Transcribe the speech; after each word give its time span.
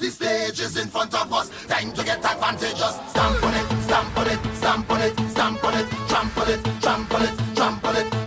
The 0.00 0.10
stage 0.10 0.60
is 0.60 0.78
in 0.78 0.88
front 0.88 1.12
of 1.12 1.30
us, 1.30 1.50
time 1.66 1.92
to 1.92 2.02
get 2.02 2.24
advantageous. 2.24 2.96
Stamp 3.10 3.44
on 3.44 3.52
it, 3.52 3.82
stamp 3.82 4.16
on 4.16 4.28
it, 4.28 4.56
stamp 4.56 4.90
on 4.90 5.00
it, 5.02 5.20
stamp 5.28 5.64
on 5.64 5.74
it, 5.74 5.86
trample 6.08 6.48
it, 6.48 6.64
trample 6.80 7.22
it, 7.22 7.34
trample 7.54 7.90
it. 7.90 7.90
Trample 7.90 7.96
it. 7.96 8.19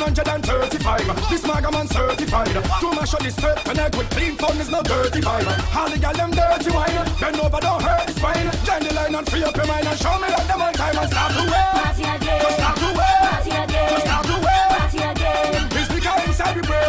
135. 0.00 1.30
This 1.30 1.42
magaman 1.42 1.88
certified. 1.92 2.48
Two 2.80 2.92
mash 2.92 3.14
on 3.14 3.22
this 3.22 3.34
straight 3.36 3.56
connect 3.58 3.96
with 3.96 4.08
clean 4.10 4.36
phone 4.36 4.56
is 4.58 4.70
no 4.70 4.82
dirty 4.82 5.20
vibe. 5.20 5.76
All 5.76 5.90
the 5.90 5.98
gal 5.98 6.14
them 6.14 6.30
dirty 6.30 6.70
wine. 6.70 7.06
Then 7.20 7.40
over, 7.40 7.60
don't 7.60 7.82
hurt 7.82 8.06
the 8.06 8.12
spine. 8.12 8.46
Line 8.68 8.82
the 8.84 8.94
line 8.94 9.14
and 9.14 9.28
free 9.28 9.44
up 9.44 9.56
your 9.56 9.66
mind 9.66 9.86
and 9.86 9.98
show 9.98 10.18
me 10.18 10.28
that 10.28 10.46
the 10.46 10.54
on 10.54 10.72
time 10.72 10.98
and 10.98 11.10
start 11.10 11.32
to 11.32 11.42
wait. 11.52 11.72
Just 12.42 12.56
start 12.56 12.76
to 12.78 12.88
wear, 12.98 13.20
Just 13.90 14.06
start 14.06 14.24
to 14.26 14.36
wear. 14.44 14.62
It's 15.78 15.88
the 15.88 16.00
guy 16.00 16.24
inside 16.24 16.56
the 16.56 16.62
brain. 16.66 16.81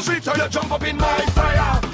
the 0.00 0.12
street, 0.12 0.24
so 0.24 0.34
you 0.34 0.48
jump 0.48 0.72
up 0.72 0.82
in 0.82 0.96
my 0.96 1.20
fire. 1.32 1.89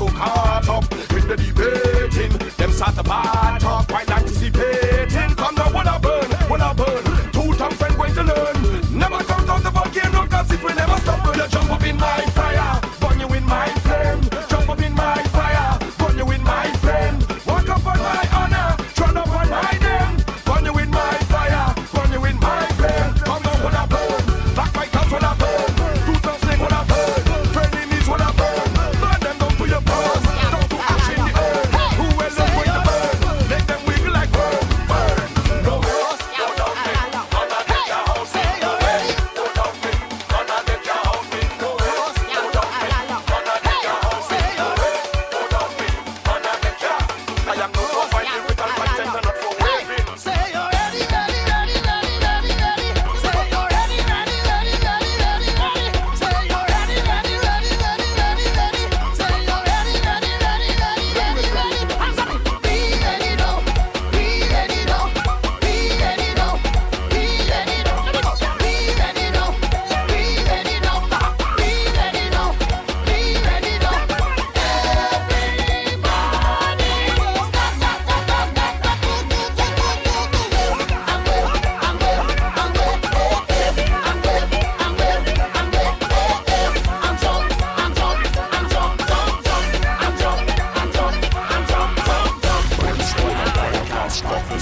so 0.00 0.06
caught 0.08 0.66
up 0.66 0.88
with 1.12 1.28
the 1.28 1.36
debating. 1.36 2.32
Them 2.56 2.72
start 2.72 2.94
to 2.94 3.02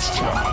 Extra. 0.08 0.47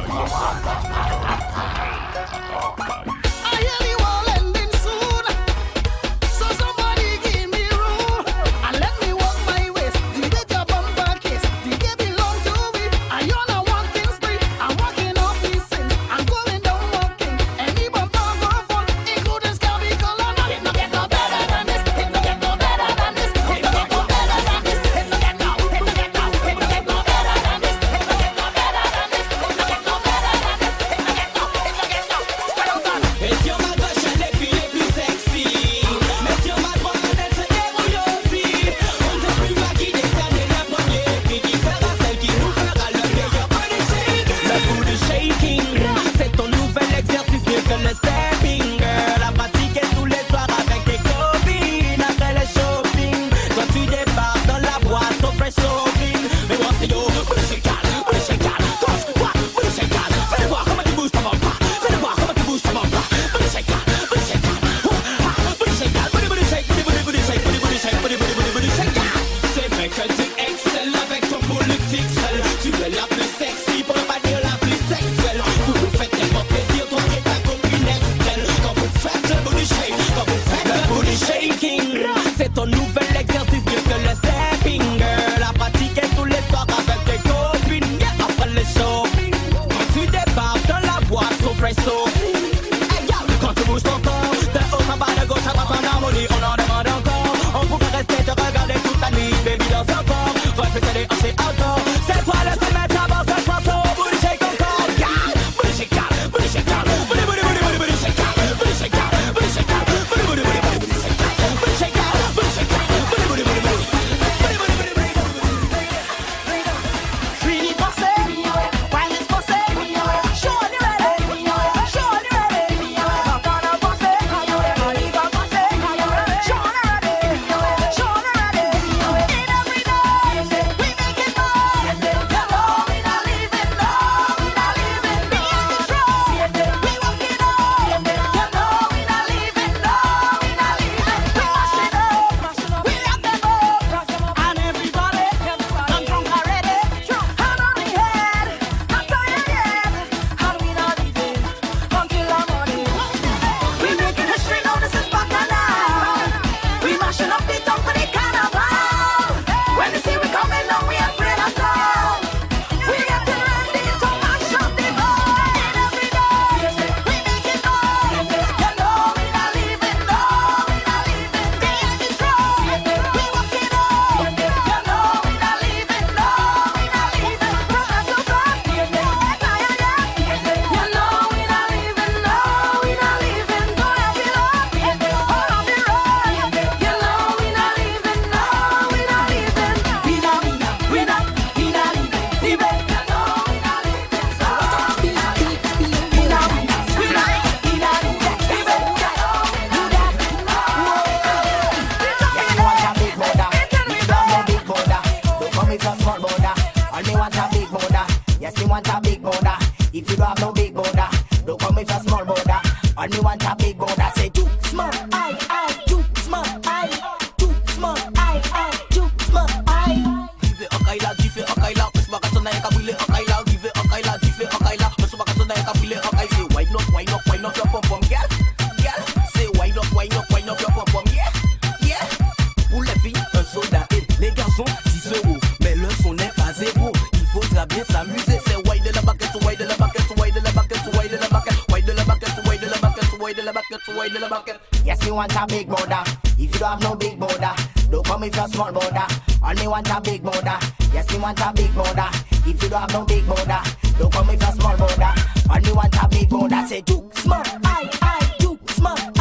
pocket 243.69 243.81
for 243.85 243.91
a 243.93 244.09
little 244.09 244.29
bucket. 244.29 244.59
Yes, 244.83 245.03
me 245.05 245.11
want 245.11 245.35
a 245.35 245.45
big 245.47 245.67
border. 245.67 246.03
If 246.37 246.39
you 246.39 246.47
don't 246.59 246.69
have 246.69 246.81
no 246.81 246.95
big 246.95 247.19
border, 247.19 247.51
don't 247.89 248.05
come 248.05 248.23
if 248.23 248.35
you're 248.35 248.47
small 248.47 248.71
border. 248.71 249.07
All 249.43 249.53
me 249.53 249.67
want 249.67 249.89
a 249.89 250.01
big 250.01 250.23
border. 250.23 250.57
Yes, 250.93 251.11
me 251.11 251.19
want 251.19 251.39
a 251.39 251.53
big 251.53 251.73
border. 251.73 252.07
If 252.47 252.61
you 252.61 252.69
don't 252.69 252.81
have 252.81 252.93
no 252.93 253.05
big 253.05 253.25
border, 253.25 253.61
don't 253.97 254.13
come 254.13 254.29
if 254.29 254.41
you're 254.41 254.51
small 254.51 254.77
border. 254.77 255.13
All 255.49 255.59
me 255.59 255.71
want 255.71 255.95
a 256.01 256.07
big 256.07 256.29
border. 256.29 256.63
Say, 256.67 256.81
Duke, 256.81 257.17
smart, 257.17 257.47
I, 257.63 257.89
I, 258.01 258.35
Duke, 258.39 258.69
smart. 258.69 259.14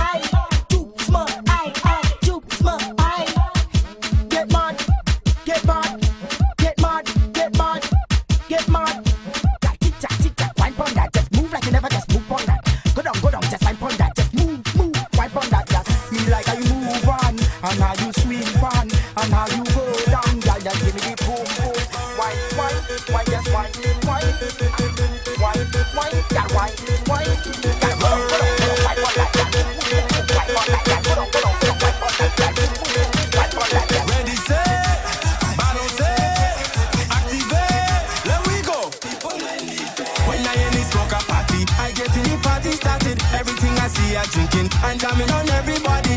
party 42.44 42.72
started. 42.72 43.16
Everything 43.32 43.74
I 43.78 43.88
see, 43.88 44.16
I 44.16 44.24
drinking 44.26 44.68
and 44.84 45.00
jamming 45.00 45.30
on 45.32 45.48
everybody. 45.50 46.13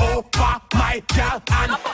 oh 0.00 0.24
over 0.34 0.60
my 0.74 1.02
gal 1.08 1.42
and 1.50 1.87